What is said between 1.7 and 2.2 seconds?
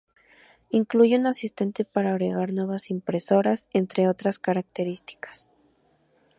para